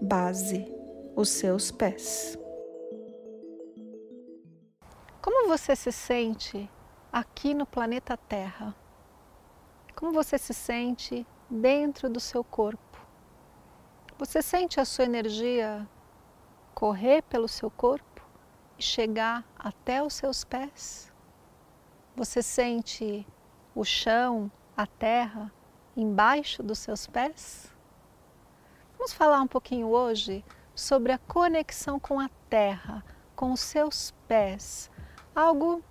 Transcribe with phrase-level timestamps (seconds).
[0.00, 0.72] base
[1.16, 2.38] os seus pés.
[5.20, 6.70] Como você se sente
[7.12, 8.74] aqui no planeta Terra?
[9.96, 13.06] Como você se sente dentro do seu corpo?
[14.18, 15.88] Você sente a sua energia
[16.74, 18.24] correr pelo seu corpo
[18.78, 21.12] e chegar até os seus pés?
[22.14, 23.26] Você sente
[23.74, 25.52] o chão, a terra
[25.96, 27.72] embaixo dos seus pés?
[28.98, 30.44] Vamos falar um pouquinho hoje
[30.74, 33.04] sobre a conexão com a terra,
[33.36, 34.90] com os seus pés,
[35.32, 35.84] algo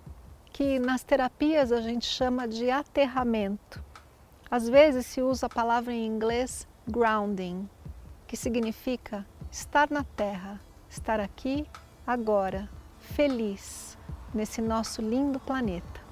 [0.52, 3.82] que nas terapias a gente chama de aterramento.
[4.50, 7.66] Às vezes se usa a palavra em inglês grounding,
[8.26, 11.66] que significa estar na terra, estar aqui,
[12.06, 13.96] agora, feliz
[14.34, 16.02] nesse nosso lindo planeta.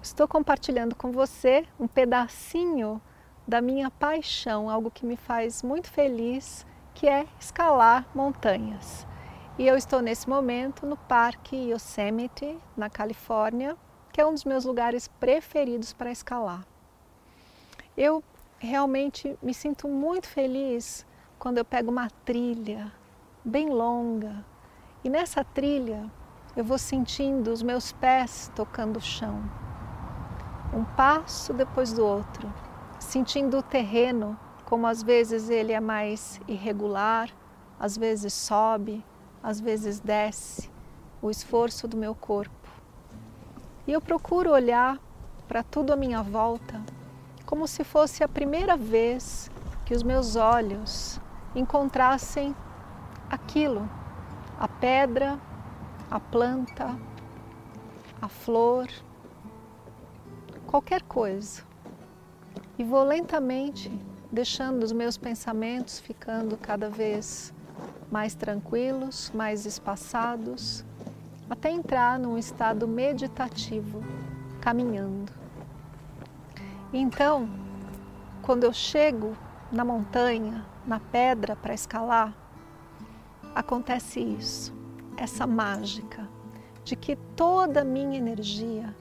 [0.00, 3.02] Estou compartilhando com você um pedacinho
[3.50, 9.04] da minha paixão, algo que me faz muito feliz, que é escalar montanhas.
[9.58, 13.76] E eu estou nesse momento no Parque Yosemite, na Califórnia,
[14.12, 16.64] que é um dos meus lugares preferidos para escalar.
[17.96, 18.22] Eu
[18.60, 21.04] realmente me sinto muito feliz
[21.36, 22.92] quando eu pego uma trilha
[23.44, 24.44] bem longa
[25.02, 26.08] e nessa trilha
[26.54, 29.42] eu vou sentindo os meus pés tocando o chão,
[30.72, 32.69] um passo depois do outro
[33.00, 37.30] sentindo o terreno, como às vezes ele é mais irregular,
[37.78, 39.04] às vezes sobe,
[39.42, 40.70] às vezes desce,
[41.20, 42.68] o esforço do meu corpo.
[43.86, 44.98] E eu procuro olhar
[45.48, 46.80] para tudo à minha volta
[47.46, 49.50] como se fosse a primeira vez
[49.84, 51.20] que os meus olhos
[51.52, 52.54] encontrassem
[53.28, 53.90] aquilo,
[54.56, 55.36] a pedra,
[56.08, 56.96] a planta,
[58.22, 58.88] a flor,
[60.68, 61.69] qualquer coisa
[62.80, 63.92] e vou lentamente
[64.32, 67.52] deixando os meus pensamentos ficando cada vez
[68.10, 70.82] mais tranquilos, mais espaçados,
[71.50, 74.02] até entrar num estado meditativo,
[74.62, 75.30] caminhando.
[76.90, 77.50] Então,
[78.40, 79.36] quando eu chego
[79.70, 82.34] na montanha, na pedra para escalar,
[83.54, 84.72] acontece isso,
[85.18, 86.26] essa mágica
[86.82, 88.96] de que toda a minha energia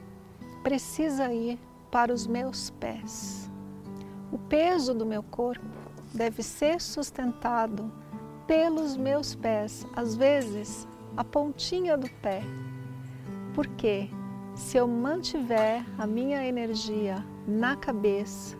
[0.64, 1.58] precisa ir
[1.90, 3.49] para os meus pés.
[4.32, 5.66] O peso do meu corpo
[6.14, 7.92] deve ser sustentado
[8.46, 12.42] pelos meus pés, às vezes a pontinha do pé.
[13.54, 14.10] Porque
[14.56, 18.58] se eu mantiver a minha energia na cabeça,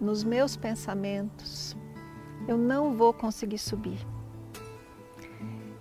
[0.00, 1.76] nos meus pensamentos,
[2.48, 4.04] eu não vou conseguir subir.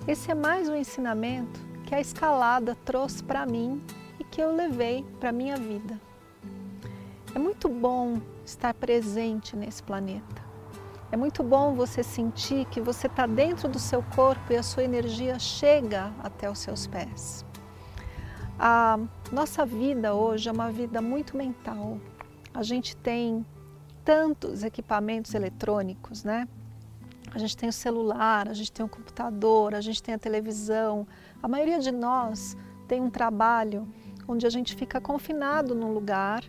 [0.07, 3.81] Esse é mais um ensinamento que a escalada trouxe para mim
[4.19, 5.99] e que eu levei para minha vida.
[7.63, 10.41] Muito bom estar presente nesse planeta.
[11.11, 14.83] É muito bom você sentir que você está dentro do seu corpo e a sua
[14.83, 17.45] energia chega até os seus pés.
[18.57, 18.97] A
[19.31, 21.99] nossa vida hoje é uma vida muito mental.
[22.51, 23.45] A gente tem
[24.03, 26.47] tantos equipamentos eletrônicos, né?
[27.31, 31.05] A gente tem o celular, a gente tem o computador, a gente tem a televisão.
[31.43, 32.57] A maioria de nós
[32.87, 33.87] tem um trabalho
[34.27, 36.43] onde a gente fica confinado num lugar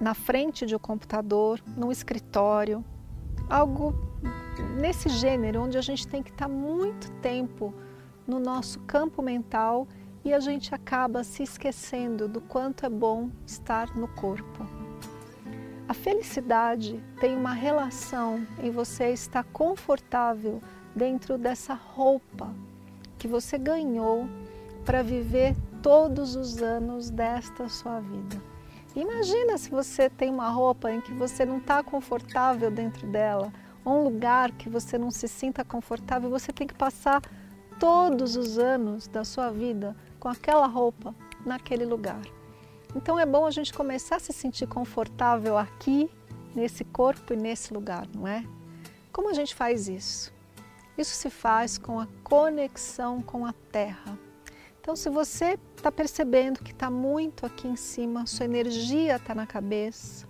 [0.00, 2.82] na frente de um computador, num escritório,
[3.48, 3.94] algo
[4.80, 7.74] nesse gênero, onde a gente tem que estar muito tempo
[8.26, 9.86] no nosso campo mental
[10.24, 14.66] e a gente acaba se esquecendo do quanto é bom estar no corpo.
[15.88, 20.60] A felicidade tem uma relação em você estar confortável
[20.94, 22.54] dentro dessa roupa
[23.18, 24.28] que você ganhou
[24.84, 28.49] para viver todos os anos desta sua vida.
[28.94, 33.52] Imagina se você tem uma roupa em que você não está confortável dentro dela,
[33.84, 37.22] ou um lugar que você não se sinta confortável, você tem que passar
[37.78, 41.14] todos os anos da sua vida com aquela roupa
[41.46, 42.20] naquele lugar.
[42.94, 46.10] Então é bom a gente começar a se sentir confortável aqui,
[46.54, 48.44] nesse corpo e nesse lugar, não é?
[49.12, 50.32] Como a gente faz isso?
[50.98, 54.18] Isso se faz com a conexão com a terra.
[54.80, 59.46] Então, se você está percebendo que está muito aqui em cima, sua energia está na
[59.46, 60.28] cabeça,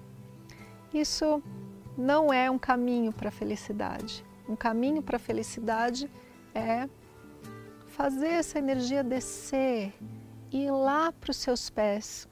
[0.95, 1.43] isso
[1.99, 4.25] não é um caminho para a felicidade.
[4.49, 6.09] Um caminho para a felicidade
[6.55, 6.89] é
[7.89, 9.93] fazer essa energia descer
[10.53, 12.29] e ir lá para os seus pés.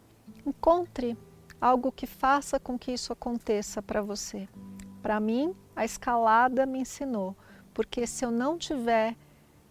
[0.46, 1.18] Encontre
[1.60, 4.48] algo que faça com que isso aconteça para você.
[5.02, 7.36] Para mim, a escalada me ensinou,
[7.74, 9.16] porque se eu não tiver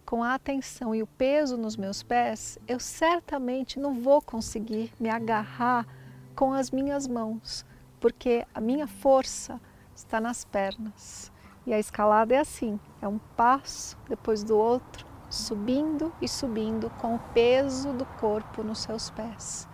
[0.08, 5.10] com a atenção e o peso nos meus pés, eu certamente não vou conseguir me
[5.10, 5.86] agarrar
[6.34, 7.62] com as minhas mãos,
[8.00, 9.60] porque a minha força
[9.94, 11.30] está nas pernas.
[11.66, 17.16] E a escalada é assim, é um passo depois do outro, subindo e subindo com
[17.16, 19.68] o peso do corpo nos seus pés.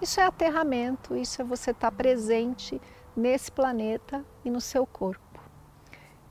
[0.00, 2.80] Isso é aterramento, isso é você estar presente
[3.14, 5.25] nesse planeta e no seu corpo.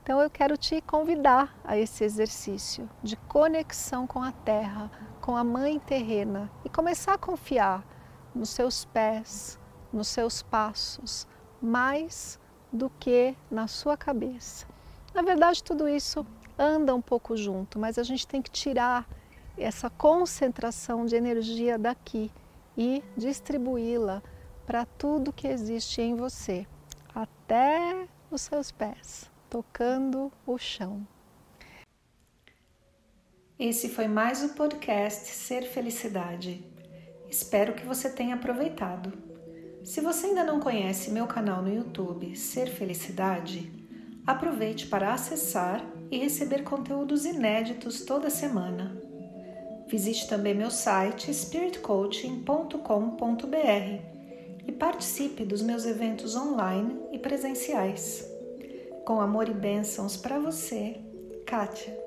[0.06, 4.88] Então eu quero te convidar a esse exercício de conexão com a terra,
[5.20, 7.84] com a mãe terrena e começar a confiar
[8.32, 9.58] nos seus pés,
[9.92, 11.26] nos seus passos,
[11.60, 12.38] mais
[12.72, 14.64] do que na sua cabeça.
[15.12, 16.24] Na verdade, tudo isso
[16.56, 19.08] anda um pouco junto, mas a gente tem que tirar
[19.58, 22.30] essa concentração de energia daqui
[22.78, 24.22] e distribuí-la
[24.64, 26.64] para tudo que existe em você,
[27.12, 31.08] até os seus pés tocando o chão.
[33.58, 36.62] Esse foi mais o podcast Ser Felicidade.
[37.30, 39.14] Espero que você tenha aproveitado.
[39.82, 43.72] Se você ainda não conhece meu canal no YouTube Ser Felicidade,
[44.26, 49.00] aproveite para acessar e receber conteúdos inéditos toda semana.
[49.88, 54.02] Visite também meu site spiritcoaching.com.br
[54.66, 58.35] e participe dos meus eventos online e presenciais.
[59.06, 61.00] Com amor e bênçãos para você,
[61.46, 62.05] Kátia.